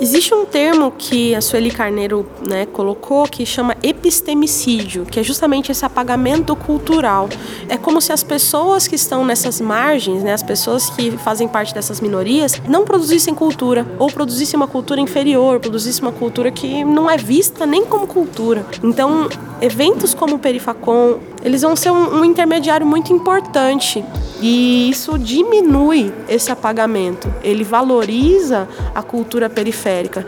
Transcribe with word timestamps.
Existe 0.00 0.32
um 0.32 0.44
termo 0.44 0.92
que 0.96 1.34
a 1.34 1.40
Sueli 1.40 1.72
Carneiro 1.72 2.24
né, 2.46 2.66
colocou 2.66 3.24
que 3.24 3.44
chama 3.44 3.76
epistemicídio, 3.82 5.04
que 5.04 5.18
é 5.18 5.24
justamente 5.24 5.72
esse 5.72 5.84
apagamento 5.84 6.54
cultural. 6.54 7.28
É 7.68 7.76
como 7.76 8.00
se 8.00 8.12
as 8.12 8.22
pessoas 8.22 8.86
que 8.86 8.94
estão 8.94 9.24
nessas 9.24 9.60
margens, 9.60 10.22
né, 10.22 10.32
as 10.32 10.42
pessoas 10.42 10.88
que 10.90 11.10
fazem 11.10 11.48
parte 11.48 11.74
dessas 11.74 12.00
minorias, 12.00 12.62
não 12.68 12.84
produzissem 12.84 13.34
cultura, 13.34 13.84
ou 13.98 14.06
produzissem 14.06 14.56
uma 14.56 14.68
cultura 14.68 15.00
inferior, 15.00 15.58
produzissem 15.58 16.02
uma 16.02 16.12
cultura 16.12 16.52
que 16.52 16.84
não 16.84 17.10
é 17.10 17.16
vista 17.16 17.66
nem 17.66 17.84
como 17.84 18.06
cultura. 18.06 18.64
Então, 18.84 19.28
eventos 19.60 20.14
como 20.14 20.36
o 20.36 20.38
Perifacon, 20.38 21.18
eles 21.42 21.62
vão 21.62 21.76
ser 21.76 21.90
um, 21.90 22.20
um 22.20 22.24
intermediário 22.24 22.86
muito 22.86 23.12
importante 23.12 24.04
e 24.40 24.88
isso 24.90 25.18
diminui 25.18 26.12
esse 26.28 26.50
apagamento. 26.50 27.32
Ele 27.42 27.64
valoriza 27.64 28.68
a 28.94 29.02
cultura 29.02 29.48
periférica. 29.48 30.26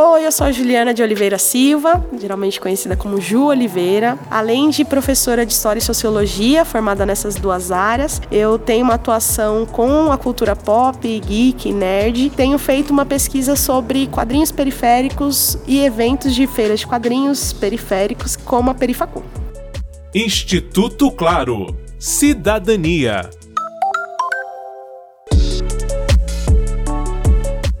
Oi, 0.00 0.24
eu 0.24 0.30
sou 0.30 0.46
a 0.46 0.52
Juliana 0.52 0.94
de 0.94 1.02
Oliveira 1.02 1.38
Silva, 1.38 2.06
geralmente 2.20 2.60
conhecida 2.60 2.94
como 2.94 3.20
Ju 3.20 3.46
Oliveira. 3.46 4.16
Além 4.30 4.70
de 4.70 4.84
professora 4.84 5.44
de 5.44 5.52
História 5.52 5.80
e 5.80 5.82
Sociologia, 5.82 6.64
formada 6.64 7.04
nessas 7.04 7.34
duas 7.34 7.72
áreas, 7.72 8.22
eu 8.30 8.60
tenho 8.60 8.84
uma 8.84 8.94
atuação 8.94 9.66
com 9.66 10.12
a 10.12 10.16
cultura 10.16 10.54
pop, 10.54 11.18
geek, 11.18 11.72
nerd. 11.72 12.30
Tenho 12.30 12.60
feito 12.60 12.90
uma 12.92 13.04
pesquisa 13.04 13.56
sobre 13.56 14.06
quadrinhos 14.06 14.52
periféricos 14.52 15.58
e 15.66 15.80
eventos 15.80 16.32
de 16.32 16.46
feiras 16.46 16.78
de 16.78 16.86
quadrinhos 16.86 17.52
periféricos, 17.52 18.36
como 18.36 18.70
a 18.70 18.74
Perifacum. 18.74 19.37
Instituto 20.14 21.10
Claro. 21.10 21.66
Cidadania. 21.98 23.28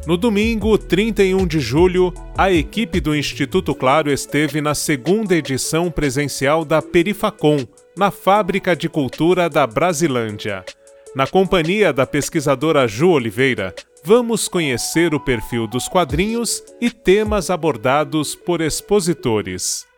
No 0.06 0.18
domingo, 0.18 0.76
31 0.76 1.46
de 1.46 1.58
julho, 1.58 2.12
a 2.36 2.52
equipe 2.52 3.00
do 3.00 3.16
Instituto 3.16 3.74
Claro 3.74 4.12
esteve 4.12 4.60
na 4.60 4.74
segunda 4.74 5.34
edição 5.34 5.90
presencial 5.90 6.66
da 6.66 6.82
Perifacom, 6.82 7.66
na 7.96 8.10
Fábrica 8.10 8.76
de 8.76 8.90
Cultura 8.90 9.48
da 9.48 9.66
Brasilândia. 9.66 10.66
Na 11.16 11.26
companhia 11.26 11.94
da 11.94 12.04
pesquisadora 12.04 12.86
Ju 12.86 13.08
Oliveira, 13.08 13.74
vamos 14.04 14.48
conhecer 14.48 15.14
o 15.14 15.20
perfil 15.20 15.66
dos 15.66 15.88
quadrinhos 15.88 16.62
e 16.78 16.90
temas 16.90 17.48
abordados 17.48 18.34
por 18.34 18.60
expositores 18.60 19.88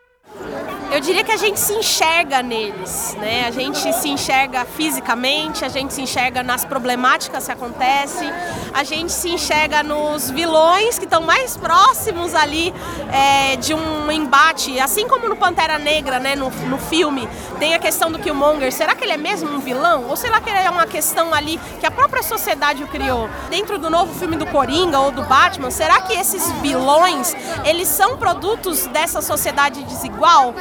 eu 1.01 1.03
diria 1.03 1.25
que 1.25 1.33
a 1.33 1.37
gente 1.39 1.59
se 1.59 1.73
enxerga 1.73 2.43
neles, 2.43 3.17
né? 3.19 3.47
A 3.47 3.51
gente 3.51 3.91
se 3.95 4.11
enxerga 4.11 4.67
fisicamente, 4.67 5.65
a 5.65 5.69
gente 5.70 5.95
se 5.95 6.03
enxerga 6.03 6.43
nas 6.43 6.62
problemáticas 6.62 7.47
que 7.47 7.53
acontecem, 7.53 8.31
a 8.75 8.84
gente 8.84 9.11
se 9.11 9.31
enxerga 9.31 9.83
nos 9.83 10.31
vilões 10.31 10.98
que 10.98 11.06
estão 11.06 11.23
mais 11.23 11.56
próximos 11.56 12.34
ali 12.34 12.75
é, 13.11 13.56
de 13.56 13.73
um 13.73 14.12
embate, 14.12 14.78
assim 14.78 15.09
como 15.09 15.27
no 15.27 15.37
Pantera 15.37 15.78
Negra, 15.78 16.19
né? 16.19 16.37
No, 16.37 16.51
no 16.51 16.77
filme 16.77 17.27
tem 17.59 17.73
a 17.73 17.78
questão 17.78 18.12
do 18.12 18.19
Killmonger. 18.19 18.71
Será 18.71 18.95
que 18.95 19.03
ele 19.03 19.12
é 19.12 19.17
mesmo 19.17 19.51
um 19.51 19.59
vilão? 19.59 20.05
Ou 20.06 20.17
será 20.17 20.39
que 20.39 20.51
ele 20.51 20.59
é 20.59 20.69
uma 20.69 20.87
questão 20.87 21.33
ali 21.33 21.59
que 21.81 21.87
a 21.87 21.91
própria 21.91 22.23
sociedade 22.23 22.84
o 22.84 22.87
criou? 22.87 23.27
Dentro 23.48 23.78
do 23.78 23.89
novo 23.89 24.12
filme 24.19 24.37
do 24.37 24.45
Coringa 24.45 25.01
ou 25.01 25.11
do 25.11 25.23
Batman, 25.23 25.71
será 25.71 26.03
que 26.03 26.12
esses 26.12 26.53
vilões 26.61 27.34
eles 27.65 27.89
são 27.89 28.19
produtos 28.19 28.87
dessa 28.89 29.23
sociedade 29.23 29.83
desigual? 29.84 30.55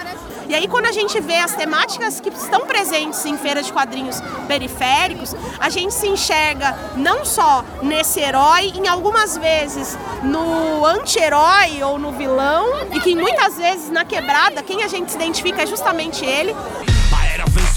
E 0.50 0.56
aí, 0.56 0.68
quando 0.68 0.88
a 0.88 0.92
gente 0.92 1.20
vê 1.22 1.36
as 1.36 1.54
temáticas 1.54 2.20
que 2.20 2.30
estão 2.30 2.62
presentes 2.66 3.24
em 3.24 3.38
feiras 3.38 3.68
de 3.68 3.72
quadrinhos 3.72 4.20
periféricos, 4.48 5.36
a 5.60 5.70
gente 5.70 5.94
se 5.94 6.08
enxerga 6.08 6.76
não 6.98 7.24
só 7.24 7.64
nesse 7.84 8.20
herói, 8.20 8.74
em 8.76 8.88
algumas 8.88 9.38
vezes 9.38 9.96
no 10.24 10.84
anti-herói 10.84 11.84
ou 11.84 12.00
no 12.00 12.12
vilão, 12.14 12.66
e 12.92 13.00
que 13.00 13.16
muitas 13.16 13.58
vezes 13.58 13.92
na 13.92 14.04
quebrada, 14.04 14.64
quem 14.64 14.82
a 14.82 14.88
gente 14.88 15.12
se 15.12 15.18
identifica 15.18 15.62
é 15.62 15.68
justamente 15.68 16.26
ele 16.26 16.56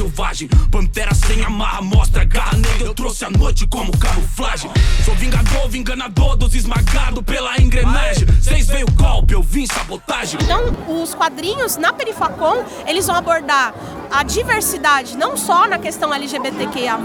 selvagem. 0.02 0.48
Pantera 0.70 1.14
sem 1.14 1.42
amarra, 1.44 1.80
mostra 1.82 2.24
garra 2.24 2.56
negra. 2.56 2.86
Eu 2.86 2.94
trouxe 2.94 3.24
a 3.24 3.30
noite 3.30 3.66
como 3.66 3.96
camuflagem. 3.96 4.70
Sou 5.04 5.14
vingador, 5.14 5.68
vinganador 5.68 6.36
dos 6.36 6.54
esmagados 6.54 7.22
pela 7.24 7.60
engrenagem. 7.60 8.26
Vocês 8.26 8.66
veio 8.66 8.86
golpe, 8.92 9.34
eu 9.34 9.42
vim 9.42 9.66
sabotagem. 9.66 10.40
Então, 10.42 11.02
os 11.02 11.14
quadrinhos 11.14 11.76
na 11.76 11.92
Perifacom, 11.92 12.64
eles 12.86 13.06
vão 13.06 13.16
abordar 13.16 13.74
a 14.12 14.22
diversidade, 14.22 15.16
não 15.16 15.36
só 15.36 15.66
na 15.66 15.78
questão 15.78 16.12
LGBTQIA, 16.12 16.98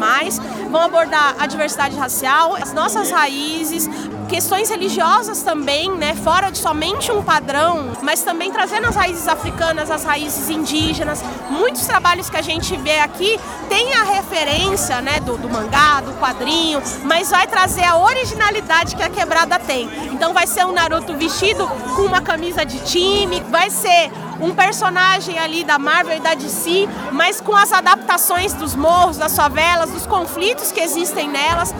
vão 0.69 0.81
abordar 0.81 1.35
a 1.39 1.47
diversidade 1.47 1.95
racial, 1.95 2.55
as 2.55 2.73
nossas 2.73 3.09
raízes, 3.09 3.89
questões 4.27 4.69
religiosas 4.69 5.41
também, 5.41 5.89
né, 5.91 6.13
fora 6.13 6.49
de 6.49 6.57
somente 6.57 7.11
um 7.11 7.23
padrão, 7.23 7.93
mas 8.01 8.21
também 8.21 8.51
trazendo 8.51 8.87
as 8.87 8.95
raízes 8.95 9.27
africanas, 9.27 9.89
as 9.89 10.03
raízes 10.03 10.49
indígenas. 10.49 11.23
Muitos 11.49 11.87
trabalhos 11.87 12.29
que 12.29 12.35
a 12.35 12.41
gente 12.41 12.75
vê 12.75 12.99
aqui 12.99 13.39
tem 13.69 13.93
a 13.93 14.03
referência, 14.03 15.01
né, 15.01 15.21
do, 15.21 15.37
do 15.37 15.49
mangá, 15.49 16.01
do 16.01 16.13
quadrinho, 16.19 16.81
mas 17.03 17.29
vai 17.29 17.47
trazer 17.47 17.85
a 17.85 17.97
originalidade 17.97 18.95
que 18.95 19.03
a 19.03 19.09
quebrada 19.09 19.57
tem. 19.57 19.89
Então 20.11 20.33
vai 20.33 20.45
ser 20.45 20.65
um 20.65 20.73
Naruto 20.73 21.15
vestido 21.15 21.65
com 21.95 22.01
uma 22.01 22.21
camisa 22.21 22.65
de 22.65 22.79
time, 22.79 23.41
vai 23.49 23.69
ser 23.69 24.11
um 24.39 24.53
personagem 24.53 25.37
ali 25.39 25.63
da 25.63 25.79
Marvel 25.79 26.17
e 26.17 26.19
da 26.19 26.33
DC, 26.33 26.87
mas 27.11 27.41
com 27.41 27.55
as 27.55 27.71
adaptações 27.71 28.53
dos 28.53 28.75
morros, 28.75 29.17
das 29.17 29.35
favelas, 29.35 29.89
dos 29.89 30.05
conflitos 30.05 30.71
que 30.71 30.79
existem 30.79 31.27
nelas, 31.27 31.73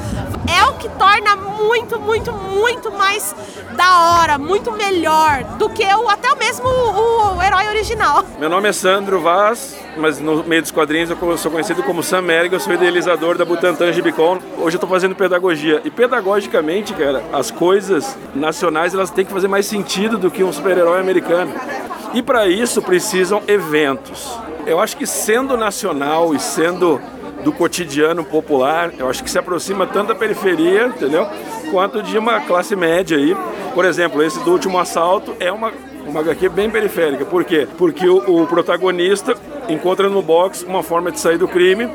é 0.48 0.66
o 0.70 0.74
que 0.76 0.90
torna 0.90 1.36
muito, 1.36 2.00
muito, 2.00 2.32
muito 2.32 2.92
mais 2.92 3.36
da 3.76 4.20
hora, 4.20 4.38
muito 4.38 4.72
melhor 4.72 5.44
do 5.58 5.70
que 5.70 5.84
o, 5.84 6.10
até 6.10 6.34
mesmo 6.36 6.68
o, 6.68 7.38
o 7.38 7.44
herói 7.44 7.68
original. 7.68 8.24
Meu 8.40 8.50
nome 8.50 8.70
é 8.70 8.74
Sandro 8.74 9.22
Vaz, 9.22 9.76
mas 9.98 10.20
no 10.20 10.44
meio 10.44 10.62
dos 10.62 10.72
quadrinhos 10.72 11.10
eu 11.10 11.38
sou 11.38 11.52
conhecido 11.52 11.84
como 11.84 12.02
Sam 12.02 12.22
Merrick, 12.22 12.54
eu 12.54 12.60
sou 12.60 12.74
idealizador 12.74 13.38
da 13.38 13.46
Butantan 13.46 13.92
Gibicon. 13.92 14.40
Hoje 14.58 14.76
eu 14.76 14.78
estou 14.78 14.90
fazendo 14.90 15.16
pedagogia. 15.16 15.82
E 15.84 15.92
pedagogicamente, 15.92 16.94
cara, 16.94 17.24
as 17.34 17.52
coisas 17.52 18.18
nacionais 18.34 18.94
elas 18.94 19.12
têm 19.12 19.26
que 19.26 19.32
fazer 19.32 19.48
mais 19.48 19.66
sentido 19.66 20.18
do 20.18 20.32
que 20.32 20.44
um 20.44 20.52
super-herói 20.52 21.00
americano. 21.00 21.54
E 22.14 22.22
para 22.22 22.48
isso 22.48 22.82
precisam 22.82 23.42
eventos. 23.48 24.38
Eu 24.66 24.80
acho 24.80 24.98
que 24.98 25.06
sendo 25.06 25.56
nacional 25.56 26.34
e 26.34 26.40
sendo 26.40 27.00
do 27.44 27.52
cotidiano 27.52 28.24
popular, 28.24 28.92
eu 28.98 29.10
acho 29.10 29.24
que 29.24 29.30
se 29.30 29.38
aproxima 29.38 29.86
tanto 29.86 30.10
da 30.10 30.16
periferia, 30.16 30.88
entendeu? 30.88 31.28
Quanto 31.72 32.02
de 32.02 32.18
uma 32.18 32.42
classe 32.42 32.76
média 32.76 33.18
aí. 33.18 33.36
Por 33.74 33.86
exemplo, 33.86 34.24
esse 34.24 34.40
do 34.44 34.52
último 34.52 34.80
assalto 34.80 35.36
é 35.40 35.52
uma, 35.52 35.72
uma 36.06 36.20
HQ 36.22 36.50
bem 36.50 36.70
periférica. 36.70 37.26
Por 37.26 37.44
quê? 37.44 37.68
Porque 37.78 38.08
o, 38.08 38.44
o 38.44 38.48
protagonista 38.48 39.36
encontra 39.70 40.10
no 40.10 40.22
box 40.22 40.64
uma 40.64 40.82
forma 40.82 41.12
de 41.12 41.20
sair 41.20 41.38
do 41.38 41.48
crime. 41.48 41.90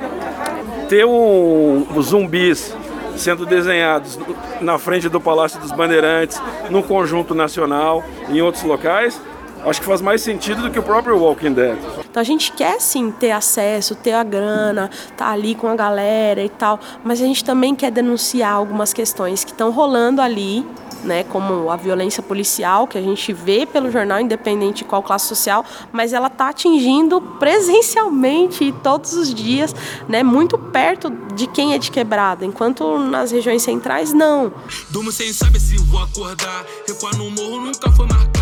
Ter 0.88 1.04
um, 1.04 1.86
zumbis 2.00 2.74
sendo 3.16 3.44
desenhados 3.44 4.18
na 4.60 4.78
frente 4.78 5.08
do 5.08 5.20
Palácio 5.20 5.60
dos 5.60 5.72
Bandeirantes, 5.72 6.40
no 6.70 6.82
conjunto 6.82 7.34
nacional, 7.34 8.02
em 8.30 8.40
outros 8.40 8.64
locais, 8.64 9.20
acho 9.64 9.80
que 9.80 9.86
faz 9.86 10.00
mais 10.00 10.20
sentido 10.22 10.62
do 10.62 10.70
que 10.70 10.78
o 10.78 10.82
próprio 10.82 11.18
Walking 11.18 11.52
Dead. 11.52 11.78
Então 12.10 12.20
a 12.20 12.24
gente 12.24 12.52
quer 12.52 12.80
sim 12.80 13.10
ter 13.10 13.30
acesso, 13.30 13.94
ter 13.94 14.12
a 14.12 14.22
grana, 14.22 14.90
tá 15.16 15.28
ali 15.28 15.54
com 15.54 15.68
a 15.68 15.74
galera 15.74 16.42
e 16.42 16.48
tal, 16.48 16.78
mas 17.04 17.20
a 17.20 17.24
gente 17.24 17.44
também 17.44 17.74
quer 17.74 17.90
denunciar 17.90 18.52
algumas 18.52 18.92
questões 18.92 19.44
que 19.44 19.52
estão 19.52 19.70
rolando 19.70 20.20
ali, 20.20 20.66
né, 21.04 21.24
como 21.24 21.70
a 21.70 21.76
violência 21.76 22.22
policial 22.22 22.86
que 22.86 22.96
a 22.96 23.02
gente 23.02 23.32
vê 23.32 23.66
pelo 23.66 23.90
jornal, 23.90 24.20
independente 24.20 24.78
de 24.78 24.84
qual 24.84 25.02
classe 25.02 25.26
social, 25.26 25.64
mas 25.92 26.12
ela 26.12 26.28
está 26.28 26.48
atingindo 26.48 27.20
presencialmente 27.20 28.72
todos 28.82 29.14
os 29.14 29.34
dias, 29.34 29.74
né, 30.08 30.22
muito 30.22 30.56
perto 30.56 31.10
de 31.34 31.46
quem 31.46 31.74
é 31.74 31.78
de 31.78 31.90
quebrada, 31.90 32.44
enquanto 32.44 32.98
nas 32.98 33.32
regiões 33.32 33.62
centrais 33.62 34.12
não. 34.12 34.52
Durmo 34.90 35.10
sem 35.10 35.32
saber 35.32 35.58
se 35.58 35.76
vou 35.78 36.00
acordar, 36.00 36.64
recuar 36.86 37.16
no 37.16 37.30
morro 37.30 37.60
nunca 37.62 37.90
foi 37.92 38.06
marcar, 38.06 38.41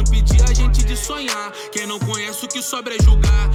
impedir 0.00 0.42
a 0.42 0.52
gente 0.52 0.84
de 0.84 0.96
sonhar. 0.96 1.52
Quem 1.72 1.86
não 1.86 1.98
conhece 1.98 2.44
o 2.44 2.48
que 2.48 2.62
sobra 2.62 2.94
é 2.94 3.02
julgar, 3.02 3.50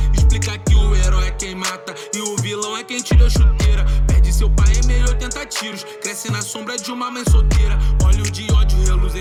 que 0.65 0.75
o 0.75 0.95
herói 0.95 1.27
é 1.27 1.31
quem 1.31 1.55
mata 1.55 1.93
e 2.13 2.21
o 2.21 2.35
vilão 2.37 2.77
é 2.77 2.83
quem 2.83 3.01
tira 3.01 3.25
a 3.25 3.29
chuteira. 3.29 3.85
Perde 4.07 4.31
seu 4.31 4.49
pai 4.49 4.71
a 5.05 5.09
80 5.09 5.45
tiros, 5.47 5.83
cresce 6.01 6.31
na 6.31 6.41
sombra 6.41 6.77
de 6.77 6.91
uma 6.91 7.09
mãe 7.09 7.23
solteira. 7.29 7.77
Olha 8.03 8.21
o 8.21 8.31
de 8.31 8.51
ódio 8.51 8.75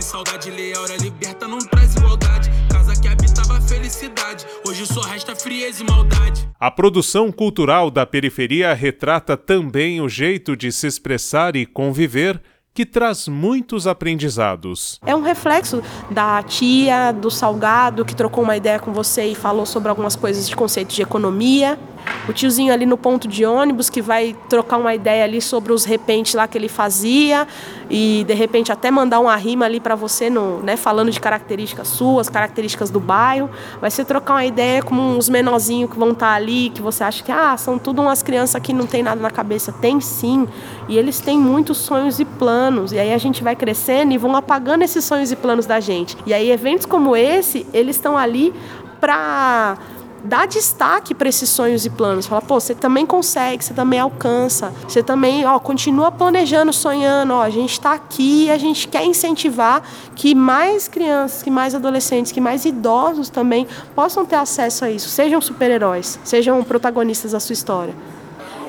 saudade, 0.04 0.50
lei 0.50 0.72
a 0.74 0.80
hora 0.80 0.96
liberta 0.98 1.48
não 1.48 1.58
traz 1.58 1.96
igualdade. 1.96 2.50
Casa 2.70 2.94
que 3.00 3.08
habitava 3.08 3.60
felicidade, 3.62 4.46
hoje 4.66 4.86
só 4.86 5.00
resta 5.00 5.34
frieza 5.34 5.82
e 5.82 5.86
maldade. 5.86 6.48
A 6.60 6.70
produção 6.70 7.32
cultural 7.32 7.90
da 7.90 8.06
periferia 8.06 8.72
retrata 8.74 9.36
também 9.36 10.00
o 10.00 10.08
jeito 10.08 10.56
de 10.56 10.70
se 10.70 10.86
expressar 10.86 11.56
e 11.56 11.66
conviver 11.66 12.40
que 12.74 12.84
traz 12.84 13.28
muitos 13.28 13.86
aprendizados. 13.86 14.98
É 15.06 15.14
um 15.14 15.22
reflexo 15.22 15.80
da 16.10 16.42
tia 16.42 17.12
do 17.12 17.30
salgado 17.30 18.04
que 18.04 18.16
trocou 18.16 18.42
uma 18.42 18.56
ideia 18.56 18.80
com 18.80 18.92
você 18.92 19.26
e 19.26 19.34
falou 19.36 19.64
sobre 19.64 19.88
algumas 19.88 20.16
coisas 20.16 20.48
de 20.48 20.56
conceitos 20.56 20.96
de 20.96 21.02
economia. 21.02 21.78
O 22.28 22.32
tiozinho 22.32 22.72
ali 22.72 22.86
no 22.86 22.96
ponto 22.96 23.28
de 23.28 23.44
ônibus 23.44 23.90
que 23.90 24.00
vai 24.00 24.34
trocar 24.48 24.78
uma 24.78 24.94
ideia 24.94 25.24
ali 25.24 25.40
sobre 25.40 25.72
os 25.72 25.84
repentes 25.84 26.34
lá 26.34 26.48
que 26.48 26.56
ele 26.56 26.68
fazia 26.68 27.46
e 27.90 28.24
de 28.26 28.34
repente 28.34 28.72
até 28.72 28.90
mandar 28.90 29.20
uma 29.20 29.36
rima 29.36 29.66
ali 29.66 29.78
para 29.78 29.94
você 29.94 30.30
no, 30.30 30.60
né, 30.60 30.76
falando 30.76 31.10
de 31.10 31.20
características 31.20 31.88
suas, 31.88 32.28
características 32.28 32.90
do 32.90 32.98
bairro. 32.98 33.50
Vai 33.80 33.90
ser 33.90 34.04
trocar 34.04 34.34
uma 34.34 34.44
ideia 34.44 34.82
com 34.82 34.94
uns 34.94 35.28
menorzinhos 35.28 35.90
que 35.90 35.98
vão 35.98 36.12
estar 36.12 36.28
tá 36.28 36.34
ali, 36.34 36.70
que 36.70 36.80
você 36.80 37.04
acha 37.04 37.22
que 37.22 37.30
ah, 37.30 37.56
são 37.56 37.78
tudo 37.78 38.00
umas 38.00 38.22
crianças 38.22 38.60
que 38.62 38.72
não 38.72 38.86
tem 38.86 39.02
nada 39.02 39.20
na 39.20 39.30
cabeça. 39.30 39.72
Tem 39.72 40.00
sim, 40.00 40.48
e 40.88 40.96
eles 40.96 41.20
têm 41.20 41.38
muitos 41.38 41.78
sonhos 41.78 42.18
e 42.20 42.24
planos. 42.24 42.92
E 42.92 42.98
aí 42.98 43.12
a 43.12 43.18
gente 43.18 43.42
vai 43.42 43.54
crescendo 43.54 44.12
e 44.12 44.18
vão 44.18 44.34
apagando 44.34 44.82
esses 44.82 45.04
sonhos 45.04 45.30
e 45.30 45.36
planos 45.36 45.66
da 45.66 45.80
gente. 45.80 46.16
E 46.26 46.32
aí 46.32 46.50
eventos 46.50 46.86
como 46.86 47.14
esse, 47.14 47.66
eles 47.72 47.96
estão 47.96 48.16
ali 48.16 48.52
para 49.00 49.76
dá 50.24 50.46
destaque 50.46 51.14
para 51.14 51.28
esses 51.28 51.48
sonhos 51.50 51.84
e 51.84 51.90
planos. 51.90 52.26
Fala, 52.26 52.40
pô, 52.40 52.58
você 52.58 52.74
também 52.74 53.04
consegue, 53.04 53.62
você 53.62 53.74
também 53.74 54.00
alcança, 54.00 54.72
você 54.88 55.02
também, 55.02 55.44
ó, 55.44 55.58
continua 55.58 56.10
planejando, 56.10 56.72
sonhando, 56.72 57.34
ó, 57.34 57.42
a 57.42 57.50
gente 57.50 57.72
está 57.72 57.92
aqui, 57.92 58.50
a 58.50 58.56
gente 58.56 58.88
quer 58.88 59.04
incentivar 59.04 59.82
que 60.16 60.34
mais 60.34 60.88
crianças, 60.88 61.42
que 61.42 61.50
mais 61.50 61.74
adolescentes, 61.74 62.32
que 62.32 62.40
mais 62.40 62.64
idosos 62.64 63.28
também 63.28 63.66
possam 63.94 64.24
ter 64.24 64.36
acesso 64.36 64.84
a 64.84 64.90
isso, 64.90 65.08
sejam 65.10 65.40
super-heróis, 65.40 66.18
sejam 66.24 66.62
protagonistas 66.64 67.32
da 67.32 67.40
sua 67.40 67.52
história. 67.52 67.94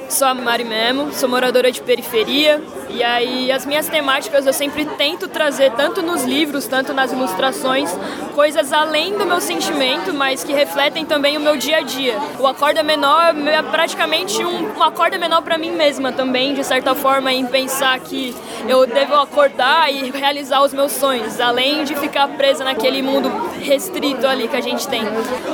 Sou 0.09 0.27
a 0.27 0.33
Mari 0.33 0.63
Memo, 0.63 1.11
sou 1.13 1.27
moradora 1.27 1.71
de 1.71 1.81
periferia 1.81 2.61
e 2.89 3.03
aí 3.03 3.51
as 3.51 3.65
minhas 3.65 3.89
temáticas 3.89 4.45
eu 4.45 4.53
sempre 4.53 4.85
tento 4.85 5.27
trazer 5.27 5.71
tanto 5.71 6.01
nos 6.01 6.23
livros, 6.23 6.67
tanto 6.67 6.93
nas 6.93 7.11
ilustrações, 7.11 7.89
coisas 8.33 8.71
além 8.71 9.17
do 9.17 9.25
meu 9.25 9.41
sentimento, 9.41 10.13
mas 10.13 10.43
que 10.43 10.53
refletem 10.53 11.05
também 11.05 11.35
o 11.37 11.39
meu 11.39 11.57
dia 11.57 11.77
a 11.77 11.81
dia. 11.81 12.15
O 12.39 12.47
acorda 12.47 12.83
menor 12.83 13.35
é 13.47 13.61
praticamente 13.63 14.43
um, 14.43 14.77
um 14.77 14.83
acorda 14.83 15.17
menor 15.17 15.41
para 15.41 15.57
mim 15.57 15.71
mesma 15.71 16.11
também, 16.11 16.53
de 16.53 16.63
certa 16.63 16.93
forma, 16.93 17.33
em 17.33 17.45
pensar 17.47 17.99
que 17.99 18.33
eu 18.67 18.85
devo 18.85 19.15
acordar 19.15 19.91
e 19.91 20.11
realizar 20.11 20.61
os 20.61 20.73
meus 20.73 20.91
sonhos, 20.91 21.39
além 21.39 21.83
de 21.83 21.95
ficar 21.95 22.27
presa 22.29 22.63
naquele 22.63 23.01
mundo 23.01 23.29
restrito 23.59 24.25
ali 24.27 24.47
que 24.47 24.55
a 24.55 24.61
gente 24.61 24.87
tem. 24.87 25.01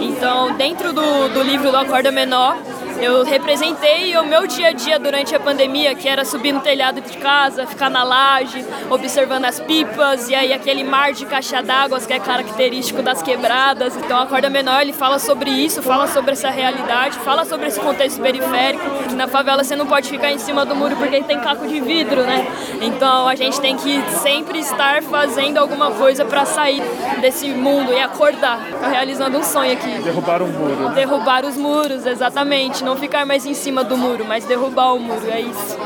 Então, 0.02 0.54
dentro 0.54 0.94
do, 0.94 1.30
do 1.30 1.42
livro 1.42 1.72
do 1.72 1.78
Acorda 1.78 2.12
Menor, 2.12 2.58
eu 3.02 3.24
representei 3.24 4.16
o 4.16 4.24
meu 4.24 4.46
dia 4.46 4.68
a 4.68 4.72
dia 4.72 5.00
durante 5.00 5.36
a 5.36 5.40
pandemia, 5.40 5.96
que 5.96 6.08
era 6.08 6.24
subir 6.24 6.52
no 6.52 6.60
telhado 6.60 7.02
de 7.02 7.18
casa, 7.18 7.66
ficar 7.66 7.90
na 7.90 8.04
laje, 8.04 8.64
observando 8.90 9.46
as 9.46 9.60
pipas 9.60 10.30
e 10.30 10.36
aí 10.36 10.54
aquele 10.54 10.84
mar 10.84 11.12
de 11.12 11.26
caixa 11.26 11.64
d'água 11.64 12.00
que 12.00 12.14
é 12.14 12.20
característico 12.20 13.02
das 13.02 13.22
quebradas. 13.22 13.96
Então 13.98 14.20
a 14.20 14.28
corda 14.28 14.50
menor 14.50 14.82
ele 14.82 14.94
fala 14.94 15.18
sobre 15.18 15.50
isso, 15.50 15.82
fala 15.82 16.08
sobre 16.08 16.34
essa 16.34 16.50
realidade, 16.50 17.18
fala 17.20 17.44
sobre 17.44 17.68
esse 17.68 17.80
contexto 17.80 18.22
periférico. 18.22 18.84
Que 19.10 19.16
na 19.16 19.28
favela 19.28 19.64
você 19.64 19.76
não 19.76 19.88
pode 19.88 20.08
ficar 20.08 20.32
em 20.32 20.38
cima 20.38 20.64
do 20.64 20.76
muro 20.76 20.96
porque 20.96 21.22
tem 21.24 21.40
caco 21.40 21.68
de 21.68 21.80
vidro, 21.82 22.22
né? 22.22 22.46
Então 22.82 23.28
a 23.28 23.36
gente 23.36 23.60
tem 23.60 23.76
que 23.78 24.02
sempre 24.22 24.60
estar 24.60 25.02
fazendo 25.04 25.58
alguma 25.58 25.92
coisa 25.92 26.24
para 26.24 26.46
sair 26.46 26.82
desse 27.20 27.48
mundo 27.50 27.92
e 27.92 28.00
acordar, 28.00 28.60
realizando 28.92 29.38
um 29.38 29.44
sonho 29.44 29.74
aqui. 29.74 29.92
Derrubar 30.04 30.42
um 30.44 30.48
muro. 30.48 30.90
Derrubar 30.90 31.46
os 31.46 31.58
muros, 31.58 32.06
exatamente 32.06 32.84
não 32.84 32.91
ficar 32.98 33.26
mais 33.26 33.46
em 33.46 33.54
cima 33.54 33.84
do 33.84 33.98
muro, 33.98 34.26
mas 34.26 34.46
derrubar 34.46 34.94
o 34.94 35.00
muro, 35.00 35.30
é 35.30 35.42
isso. 35.42 35.78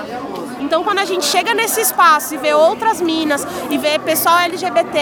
Então, 0.60 0.84
quando 0.84 1.00
a 1.00 1.06
gente 1.06 1.25
chega 1.25 1.54
nesse 1.54 1.81
espaço 1.81 2.34
e 2.34 2.38
vê 2.38 2.54
outras 2.54 3.02
minas, 3.02 3.46
e 3.69 3.78
vê 3.78 4.00
pessoal 4.00 4.40
LGBT, 4.40 5.00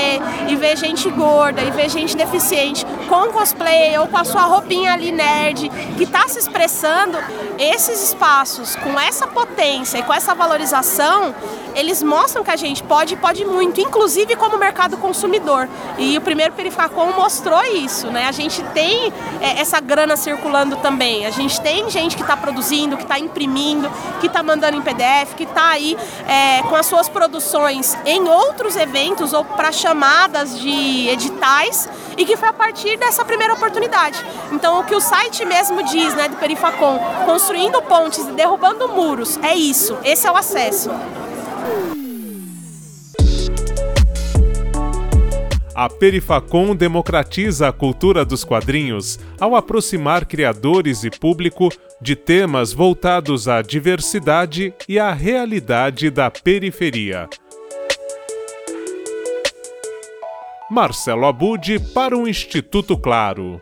e 0.49 0.55
vê 0.55 0.75
gente 0.75 1.09
gorda, 1.09 1.61
e 1.61 1.71
vê 1.71 1.87
gente 1.87 2.17
deficiente 2.17 2.82
com 3.13 3.31
cosplay 3.31 3.95
ou 3.99 4.07
com 4.07 4.17
a 4.17 4.23
sua 4.23 4.41
roupinha 4.41 4.91
ali 4.91 5.11
nerd, 5.11 5.69
que 5.95 6.03
está 6.03 6.27
se 6.27 6.39
expressando, 6.39 7.15
esses 7.59 8.01
espaços 8.07 8.75
com 8.75 8.99
essa 8.99 9.27
potência 9.27 9.99
e 9.99 10.01
com 10.01 10.11
essa 10.11 10.33
valorização, 10.33 11.35
eles 11.75 12.01
mostram 12.01 12.43
que 12.43 12.49
a 12.49 12.55
gente 12.55 12.81
pode 12.83 13.15
pode 13.15 13.45
muito, 13.45 13.79
inclusive 13.79 14.35
como 14.35 14.57
mercado 14.57 14.97
consumidor. 14.97 15.69
E 15.97 16.17
o 16.17 16.21
primeiro 16.21 16.53
Perifacom 16.53 17.11
mostrou 17.13 17.63
isso, 17.63 18.07
né? 18.07 18.27
A 18.27 18.31
gente 18.31 18.63
tem 18.73 19.13
é, 19.41 19.59
essa 19.59 19.79
grana 19.79 20.15
circulando 20.15 20.75
também. 20.77 21.25
A 21.25 21.31
gente 21.31 21.59
tem 21.61 21.89
gente 21.89 22.15
que 22.15 22.21
está 22.21 22.35
produzindo, 22.35 22.97
que 22.97 23.03
está 23.03 23.19
imprimindo, 23.19 23.91
que 24.21 24.27
está 24.27 24.41
mandando 24.41 24.77
em 24.77 24.81
PDF, 24.81 25.35
que 25.35 25.43
está 25.43 25.69
aí 25.69 25.97
é, 26.27 26.63
com 26.63 26.75
as 26.75 26.85
suas 26.85 27.09
produções 27.09 27.97
em 28.05 28.27
outros 28.27 28.75
eventos 28.75 29.33
ou 29.33 29.43
para 29.43 29.71
chamadas 29.71 30.59
de 30.59 31.09
editais 31.09 31.89
e 32.17 32.25
que 32.25 32.37
foi 32.37 32.49
a 32.49 32.53
partir 32.53 32.97
dessa 33.03 33.25
primeira 33.25 33.53
oportunidade. 33.53 34.23
Então, 34.51 34.79
o 34.79 34.85
que 34.85 34.95
o 34.95 35.01
site 35.01 35.43
mesmo 35.45 35.83
diz, 35.83 36.15
né, 36.15 36.29
do 36.29 36.37
Perifacom, 36.37 36.99
construindo 37.25 37.81
pontes 37.81 38.25
e 38.25 38.31
derrubando 38.31 38.87
muros, 38.87 39.37
é 39.43 39.53
isso. 39.53 39.97
Esse 40.03 40.25
é 40.25 40.31
o 40.31 40.37
acesso. 40.37 40.89
A 45.75 45.89
Perifacom 45.89 46.75
democratiza 46.75 47.67
a 47.67 47.73
cultura 47.73 48.23
dos 48.23 48.43
quadrinhos 48.43 49.19
ao 49.39 49.55
aproximar 49.55 50.23
criadores 50.23 51.03
e 51.03 51.09
público 51.09 51.69
de 51.99 52.15
temas 52.15 52.71
voltados 52.71 53.47
à 53.47 53.61
diversidade 53.61 54.71
e 54.87 54.99
à 54.99 55.11
realidade 55.11 56.11
da 56.11 56.29
periferia. 56.29 57.27
Marcelo 60.73 61.27
Abud 61.27 61.79
para 61.93 62.17
o 62.17 62.27
Instituto 62.27 62.97
Claro. 62.97 63.61